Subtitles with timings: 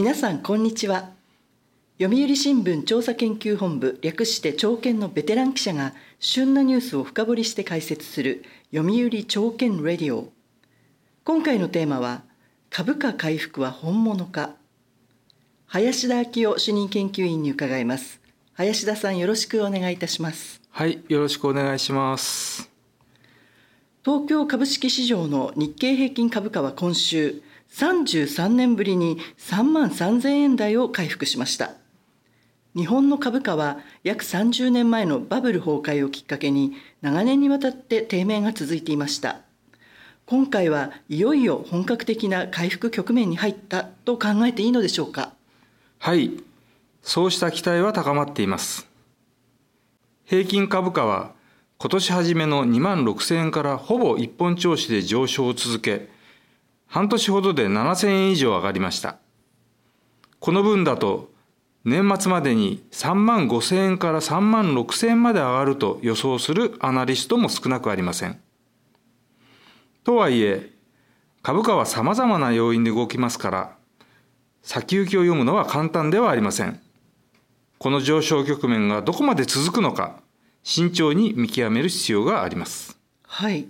[0.00, 1.10] 皆さんこんにちは。
[2.00, 8.42] 読売新聞調査研究本部略して朝見のベテラン記者が旬なニュースを深掘りして解説する
[8.74, 10.32] 読売朝見レディオ。
[11.22, 12.22] 今回のテーマは
[12.70, 14.54] 株価回復は本物か。
[15.66, 18.22] 林田昭夫主任研究員に伺います。
[18.54, 20.62] 林田さんよろしくお願いいたします。
[20.70, 22.70] はいよろしくお願いします。
[24.02, 31.72] 東京株式市場の日経平均株価は今週33年ぶりに3万3000円台を回復しました。
[32.76, 39.40] 日本の株価は約30年前のバブル崩壊をきっかけに長年にわたって低迷が続いていました。
[40.26, 45.32] 今回はいよいよ本格的な回復局面に入ったと考えていいのでしょうか。
[45.98, 46.30] はい。
[47.02, 48.88] そうした期待は高まっています。
[50.24, 51.32] 平均株価は
[51.78, 56.08] 今年初めの2万6000円からほぼ一本調子で上昇を続け
[56.90, 59.16] 半年ほどで7000円以上上がりました。
[60.40, 61.30] この分だと
[61.84, 68.40] 年末までに3万5000円から3万6000円まで上がると予想するアナリストも少なくありません。
[70.02, 70.72] とはいえ、
[71.42, 73.76] 株価は様々な要因で動きますから、
[74.62, 76.80] 先行きを読むのは簡単ではありません。
[77.78, 80.20] この上昇局面がどこまで続くのか、
[80.64, 82.98] 慎重に見極める必要があります。
[83.22, 83.68] はい。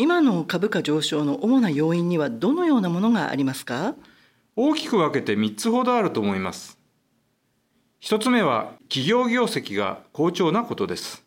[0.00, 3.94] 今の株価上昇の主な要因にはどのようなものがありますか？
[4.56, 6.78] 大きく分けて3つほどあると思います。
[8.00, 11.22] 1つ目は企業業績が好調なことです。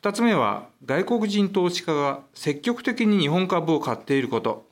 [0.00, 4.68] 2つ目は外国人投資家が積極的に日本株を買っていること。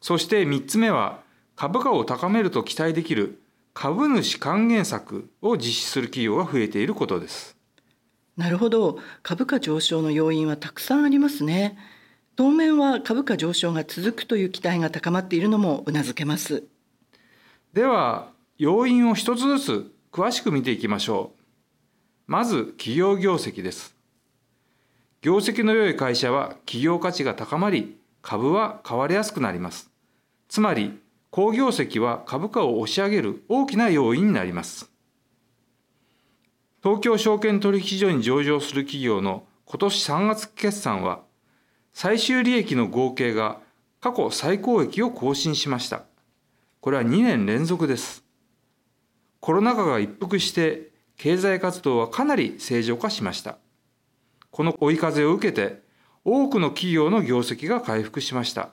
[0.00, 1.22] そして3つ目は
[1.56, 7.56] 株価を高めると期待できる株主還元策を実施する企業が増えていることです。
[8.36, 8.98] なるほど。
[9.22, 11.78] 株価上昇の要因はたくさんありますね。
[12.36, 16.64] 当面は株価上昇が続くという期待が高まっているのもうなずけます。
[17.72, 21.40] では要因を一つずつ詳しく見ていきましょう。
[22.26, 23.94] まず企業業績です。
[25.22, 29.90] 業績の良い会社は企業価値が高まり株は買われやすくなります。
[30.48, 30.98] つまり
[31.30, 34.93] 好業績は株価を押し上げる大きな要因になります。
[36.84, 41.22] 東京証券取引所に上場する企業の今年3月決算は、
[41.94, 43.60] 最終利益の合計が
[44.02, 46.02] 過去最高益を更新しました。
[46.82, 48.22] これは2年連続です。
[49.40, 53.56] コロナ禍が一服して経済活動はかなり正常化しました。
[54.50, 55.80] この追い風を受けて
[56.22, 58.68] 多くの企業の業績が回復しました。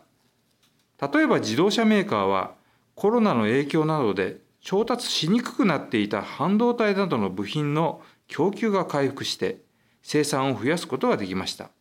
[1.14, 2.56] 例えば自動車メーカーは
[2.94, 9.58] コロナの影響などで調達しにくくなっていた半導体などの部品の供給が回復して
[10.04, 11.72] 生産を増やすことができました。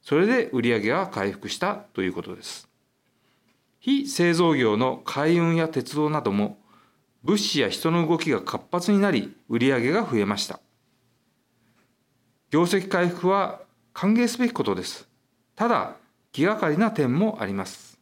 [0.00, 2.68] それで売上が回復したということです。
[3.80, 6.58] 非製造業の海運や鉄道なども
[7.22, 10.60] 物資や人の動きが活発になり売上が増えました。
[12.50, 13.60] 業績回復は
[13.92, 15.08] 歓迎すべきことです。
[15.56, 15.96] ただ
[16.32, 17.98] 気がかりな点もあります。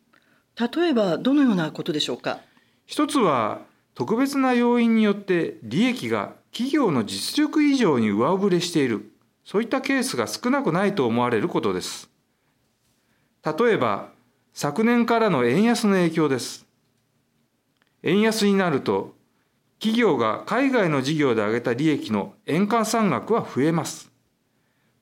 [0.59, 2.41] 例えばどのようなことでしょうか？
[2.87, 3.61] 一つは
[3.99, 9.11] 特別な要因によって利益が企業の実力以上に上振れしている、
[9.45, 12.09] そういったケースが少なくないと思われることです。
[13.45, 14.11] 例えば、
[14.55, 16.65] 昨年からの円安の影響です。
[18.05, 19.17] 円安になると、
[19.81, 24.13] 企業が海外の事業で上げた利益の円換算額は増えます。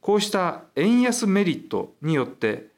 [0.01, 2.69] こうした円安メリットによって、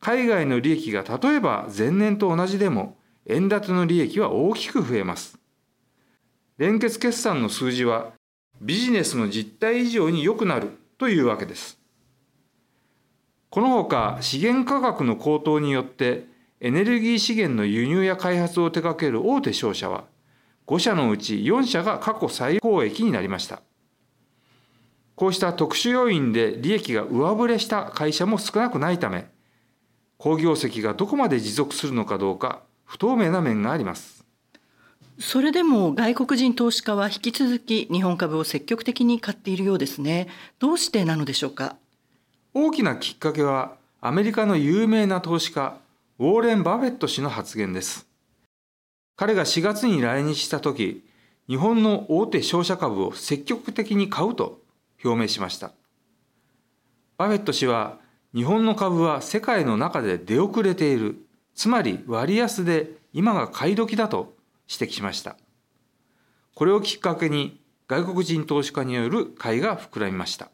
[0.00, 2.96] 海外の利益が例えば前年と同じでも、
[3.26, 5.38] 円建ての利益は大きく増えます。
[6.58, 8.12] 連結決算の数字は
[8.60, 11.78] ビジネスの実態以上に良くなるというわけです。
[13.48, 16.26] このほか資源価格の高騰によって
[16.60, 20.04] エネルギー資源の輸入や開発を手掛ける大手商社は
[20.66, 23.62] 5社のうち4社が過去最高益になりました。
[25.14, 29.28] こうした特殊要因で利益が上振れした会社も少なくないため、
[30.16, 34.17] 好業績がどこまで持続するのかどうか不透明な面があります。
[35.20, 40.28] それでも外国人投資家は引き続き日本株を積極的に買っているようですね。
[40.60, 41.76] どうしてなのでしょうか？
[42.54, 45.76] 大きなきっかけはアメリカの有名な投資家
[46.20, 48.06] ウォーレン・バフェット氏の発言です。
[49.16, 51.04] 彼が4月に来日した時、
[51.48, 54.60] 日本の大手商社株を積極的に買うと
[55.04, 55.72] 表明しました。
[57.16, 57.98] バフェット氏は
[58.36, 61.16] 日本の株は世界の中で出遅れている、
[61.56, 64.37] つまり割安で今が買い時だと
[64.68, 65.36] 指摘しました。
[66.54, 70.50] これをきっかけに外国人投資家による買いが膨らみました。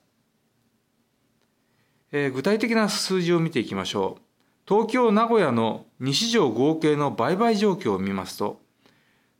[2.12, 4.22] えー、具体的な数字を見ていきましょう。
[4.68, 8.60] 東京、名古屋の2市場合計の売買状況を見ますと、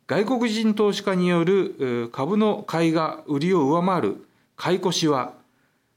[0.06, 4.26] 外国人投資家による株の買いが売りを上回る
[4.56, 5.32] 買い越しは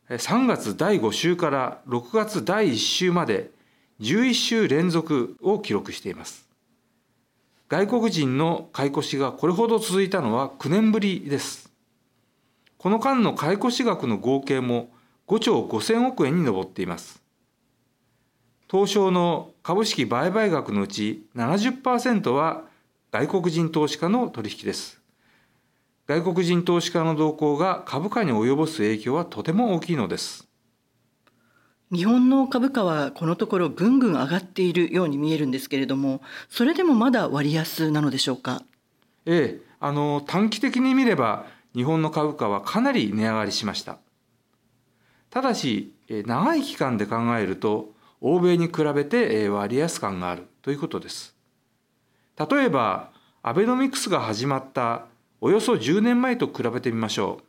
[0.09, 3.51] 3月第5週から6月第1週まで
[3.99, 6.46] 11週連続を記録しています。
[7.69, 11.69] 外国人の買い越しがこれほど続いたのは9年ぶりです。
[12.77, 14.89] この間の買い越し額の合計も
[15.27, 17.21] 5兆5000億円に上っています。
[18.71, 22.63] 東証の株式売買額のうち70%は
[23.11, 25.01] 外国人投資家の取引です。
[26.07, 30.46] 外国人投資家の動向が株価に及ぼす影響はとても大きいのです。
[31.91, 38.61] 日本の株価はこのところぐんぐん上がっているように見えるんですけれども、それでもまだ割安なのでしょうか？
[39.25, 43.99] ええ、あの短期的に見れば日本の株価はかなり値上がりしました。
[45.29, 51.35] ただし長い期間で考えると欧米に比べて割安感があるということです。
[52.37, 53.11] 例えば
[53.43, 55.05] アベノミクスが始まった
[55.39, 57.39] およそ10年前と比べてみましょ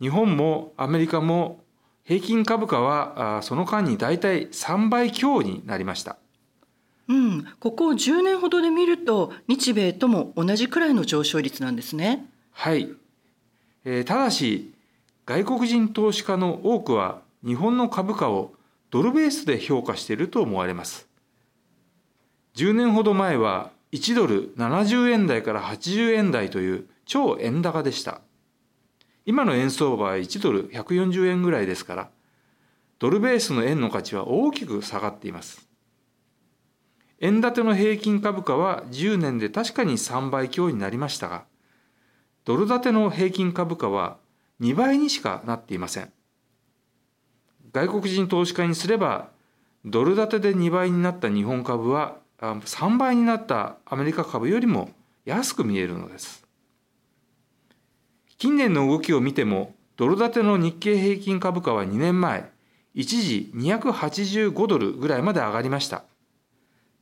[0.00, 0.02] う。
[0.04, 1.60] 日本もアメリカも
[2.06, 6.16] 平均株価はその間に大体3倍強になりました。
[7.08, 12.26] うん、ここ10年ほどで見ると日米とも同じくらいの上昇率なんですね。
[12.52, 12.90] はい、
[13.84, 14.72] えー、ただし
[15.24, 18.54] 外国人投資家の多くは日本の株価を
[18.90, 21.08] ドルベースで評価していると思われます。
[22.54, 28.20] 10年ほど前は1ドル70円台から80円台という超円高でした。
[29.26, 32.10] 今の円相場は1ドル140円ぐらいですから、
[33.00, 35.68] ドルベースの円の価値は大きく下がっています。
[37.18, 41.44] 円建ての平均株価は10年で確かに3倍強になりましたが、
[42.44, 44.18] ドル建ての平均株価は
[44.60, 46.12] 2倍にしかなっていません。
[47.72, 49.30] 外国人投資家にすれば、
[49.84, 54.90] ドル建てで2倍になった日本株は3倍になったアメリカ株よりも
[55.24, 56.45] 安く見えるのです。
[58.38, 62.50] 近年の動きを見ても、ドル建ての日経平均株価は2年前、
[62.92, 66.04] 一時285ドルぐらいまで上がりました。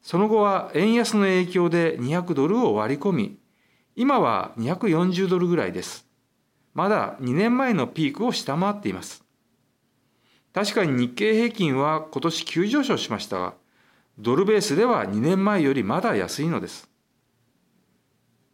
[0.01, 3.39] その後は円安の影響で200ドルを割り込み、
[3.97, 6.07] 今は240ドルぐらいです。
[6.73, 9.25] まだ2年前のピークを下回っています。
[10.53, 13.55] 確かに日経平均は今年急上昇しましたが、
[14.19, 16.94] ドルベースでは2年前よりまだ安いのです。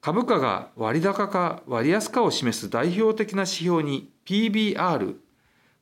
[0.01, 5.17] 株価が割高か割安かを示す代表的な指標に PBR、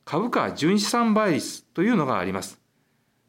[0.03, 2.59] 株価純資産倍率というのがあります。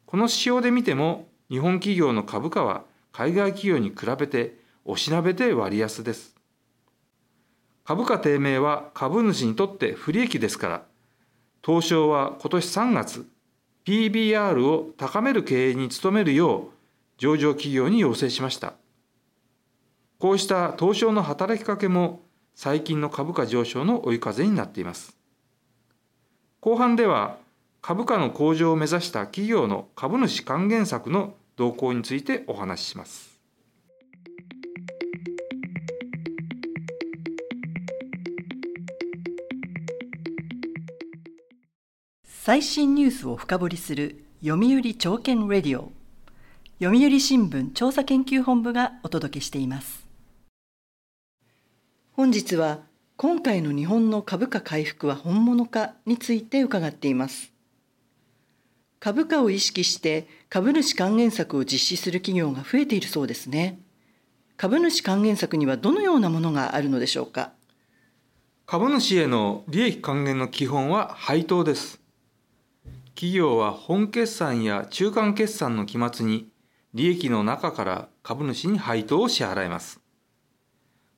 [0.05, 2.83] この指標で見ても、日本企業の株価は
[3.13, 6.35] 海外企業に比べておしなべて割安です。
[7.85, 10.83] 株価低迷は株主にとって不利益ですから、
[11.65, 13.25] 東証は今年3月、
[13.85, 16.69] PBR を高める経営に努めるよう
[17.17, 18.73] 上場企業に要請しました。
[20.21, 22.21] こうした東証の働きかけも
[22.53, 25.17] 最近の株価上昇の追い風になっています。
[26.59, 27.39] 後半では
[27.81, 33.39] 株価の向上を目指した企業の株主還元策の動向についてお話しします。
[42.25, 45.91] 最新ニュースを深掘りする読売朝券レディオ
[46.79, 50.10] 読売新聞調査研究本部がお届けしています
[52.13, 52.79] 本日は
[53.15, 57.53] 今回の日本の株価回復は本物かについて伺っています。
[58.99, 63.79] 株価を意識して株主還元策を実施する企業が増えているそうですね。
[64.57, 67.53] 株主還元策にはどのようなものがあるのでしょうか？
[68.65, 72.01] 株主への利益還元の基本は配当です。
[73.15, 76.49] 企業は本決算や中間決算の期末に
[76.93, 80.00] 利益の中から株主に配当を支払います。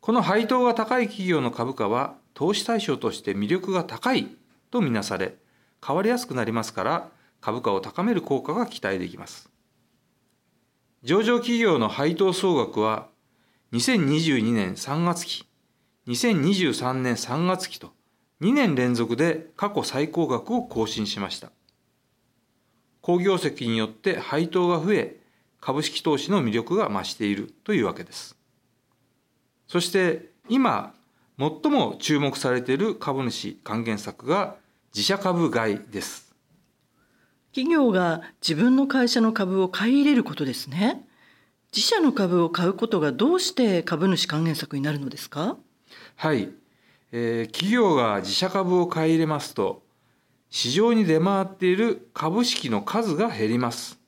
[0.03, 4.35] この配当が高い企業の株価は投資対象として魅力が高い
[4.69, 5.37] とみなされ、
[5.81, 9.49] 変わりやすくなりますから株価を高める効果が期待できます。
[11.03, 13.07] 上場企業の配当総額は
[13.71, 15.47] 2022年3月期、
[16.09, 17.93] 2023年3月期と
[18.41, 21.49] 2年連続で過去最高額を更新しました。
[22.99, 25.21] 好業績によって配当が増え、
[25.61, 28.42] 株式投資の魅力が増しているというわけです。
[29.73, 30.93] そして今、
[31.39, 34.57] 最も注目されている株主還元策が
[34.93, 36.35] 自社株買いです。
[37.55, 41.07] 企業が自分の会社の株を買い入れることですね。
[41.75, 45.57] 自社の株を買うことがどうして株主還元策になるのですか？
[46.17, 46.51] はい、
[47.11, 49.81] えー、企業が自社株を買い入れますと
[50.51, 53.99] 市場に出回っている株式の数が減ります。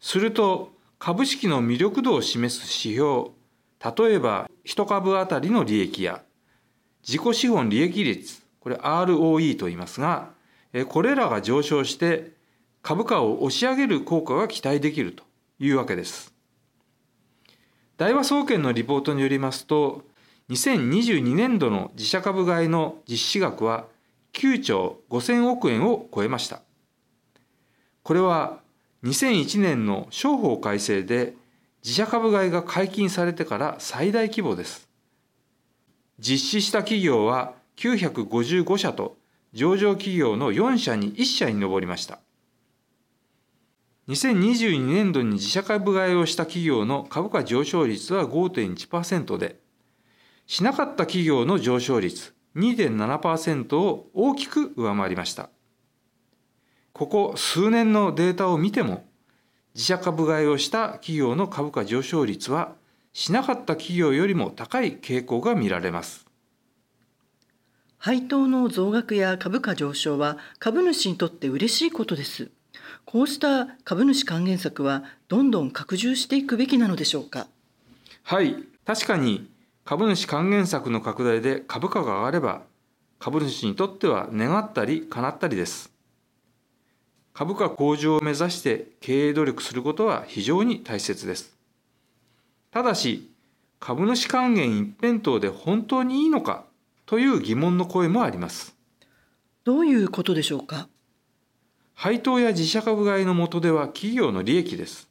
[0.00, 3.30] すると、株式の魅力度を示す指標、
[4.06, 6.22] 例えば1株当たりの利益や
[7.06, 10.30] 自己資本利益率、これ ROE と言いますが、
[10.88, 12.32] これらが上昇して
[12.80, 15.24] 株価を押し上げる効果が期待できると
[15.58, 16.32] いうわけです。
[17.98, 20.02] 大和総研のリポートによりますと、
[20.48, 23.86] 2022年度の自社株買いの実施額は
[24.32, 26.62] 9兆5000億円を超えました。
[28.02, 28.60] これは
[29.04, 31.34] 2001年の商法改正で
[31.84, 34.88] 自社株買いが解禁されてから最大規模です。
[36.18, 39.16] 実施した企業は955社と
[39.52, 42.20] 上場企業の4社に1社に上りました。
[44.08, 49.60] 2022年度に自社株買いをした企業の株価上昇率は5.1%で、
[50.46, 55.50] しなかった企業の上昇率2.7%を大きく上回りました。
[56.92, 59.06] ここ数年のデータを見ても、
[59.74, 62.74] 自社株買いをした企業の株価上昇率は、
[63.12, 66.26] しなかった企業よりも高い傾向が見られます。
[67.98, 72.50] 配当の増額や株価上昇は株主にとって嬉しいことです。
[73.04, 77.46] こうした株主還元策はどんどん拡充していくべきなのでしょうか？
[78.24, 79.48] はい、確かに
[79.84, 82.62] 株主還元策の拡大で株価が上がれば
[83.18, 85.91] 株主にとっては願ったり叶ったりです。
[87.34, 91.56] 株価向上を目指して経営努力することは非常に大切です。
[92.70, 93.30] ただし、
[93.80, 96.64] 株主還元一辺倒で本当にいいのか
[97.06, 98.76] という疑問の声もあります。
[99.64, 100.88] どういうことでしょうか？
[101.94, 105.08] 配当や自社株買いの下では企業の利益です。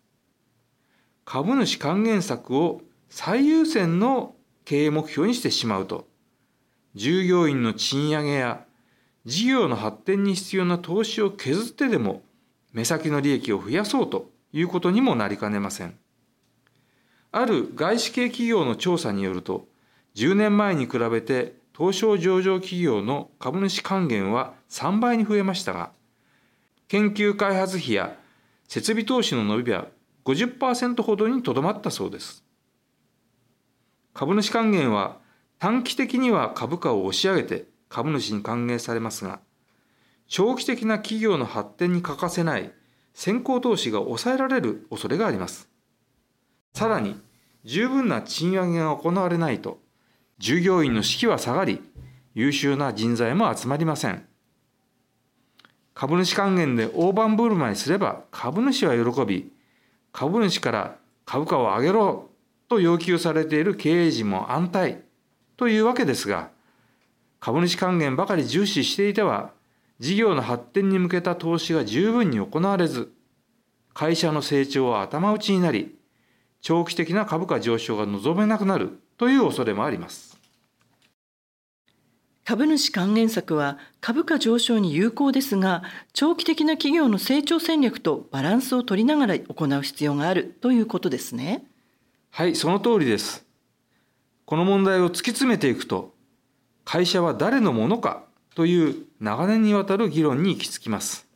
[1.25, 4.35] 株主還元策を最優先の
[4.65, 6.07] 経営目標にしてしまうと、
[6.95, 8.65] 従業員の賃上げや
[9.25, 12.23] 事業の発展に必要な投資を削ってでも
[12.73, 15.95] 目先の利益を増やそうということにもなりかねません。
[17.31, 19.67] ある外資系企業の調査によると、
[20.15, 25.91] 10年前に比べて東証上場企業の株主還元は3倍に増えましたが、
[26.87, 28.17] 研究開発費や
[28.67, 29.87] 設備投資の伸びは
[30.25, 32.43] 50%ほどにとどまったそうです。
[34.13, 35.17] 株主還元は
[35.57, 39.41] 短期的には株価を押し上げて株主に還元されますが、
[40.29, 42.71] 長期的な企業の発展に欠かせない
[43.13, 45.67] 先行投資が抑えられる恐れがあります。
[46.73, 47.19] さらに、
[47.65, 49.79] 十分な賃上げが行われないと、
[50.39, 51.81] 従業員の士気は下がり、
[52.33, 54.25] 優秀な人材も集まりません。
[55.93, 59.51] 株主還元で大盤振る舞いすれば株主は喜び、
[60.13, 60.95] 株主から
[61.25, 62.29] 株価を上げろ
[62.69, 65.01] と要求されている経営陣も安泰
[65.57, 66.51] というわけですが、
[67.41, 69.51] 株主還元ばかり重視していては、
[69.97, 73.11] 事業の発展に向けた投資が十分に行われず、
[73.95, 75.95] 会社の成長は頭打ちになり、
[76.61, 80.37] 長期的な株価上昇が望めなくなるという恐れもあります。
[82.45, 85.81] 株主還元策は株価上昇に有効ですが、
[86.13, 91.65] 長期的な企業の成長戦略とバランスを取りながら行う必要があるということですね。
[92.29, 93.43] はい、その通りです。
[94.45, 96.13] この問題を突き詰めていくと、
[96.83, 98.23] 会社は誰のものか
[98.55, 101.27] という長年にわたる議論に行き着きます。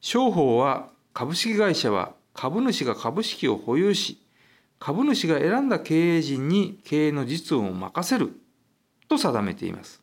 [0.00, 4.18] 商法は株式会社は株主が株式を保有し、
[4.78, 8.32] 株主が選んだ経営陣に経営の実務を任せる
[9.08, 10.02] と定めています。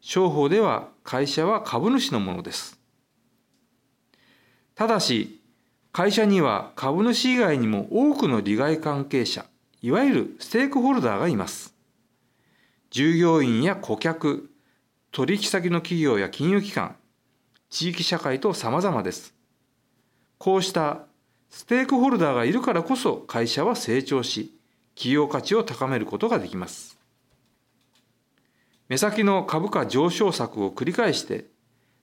[0.00, 2.80] 商法では会社は株主のものです。
[4.74, 5.40] ただし、
[5.92, 9.44] 会社には株主以外にも多くの利害関係者、
[9.82, 11.74] いわゆるステークホルダーがいます。
[12.90, 14.50] 従業員や顧客、
[15.12, 16.96] 取引先の企業や金融機関、
[17.68, 19.32] 地域社会と様々です。
[20.38, 21.06] こうした
[21.50, 24.58] ステークホルダーがいるからこそ会社は成長し、
[24.96, 26.98] 企業価値を高めることができます。
[28.88, 31.46] 目先の株価上昇策を繰り返して、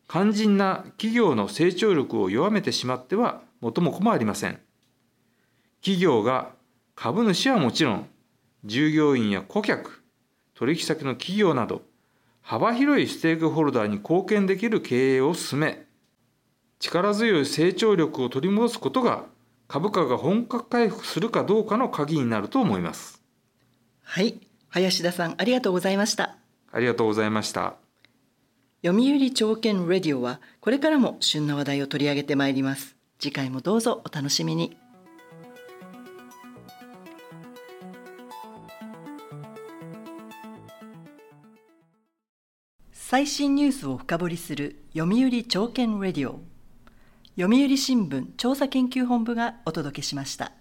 [0.07, 4.57] 肝心な企業の成長力を弱めてしまっては元も子もありません。
[5.81, 6.53] 企業が
[6.95, 8.09] 株主はもちろん、
[8.63, 10.06] 従業員や顧客、
[10.57, 11.83] 取引先の企業など、
[12.41, 15.85] 幅広いステークホルダーに貢献できる経営を進め、
[16.79, 19.25] 力強い成長力を取り戻すことが
[19.67, 23.21] 株価が本格回復するかどうかの鍵になると思います。
[24.01, 26.37] はい、林田さんありがとうございました。
[26.71, 27.75] ありがとうございました。
[28.83, 32.95] 読売証券レディオはこれからも旬な話題を取り上げてまいります。
[33.19, 34.75] 次回もどうぞお楽しみに。
[43.09, 46.41] 最新ニュースを深掘りする読売朝券レディオ
[47.39, 50.51] 読売新聞調査研究本部がお届けしました。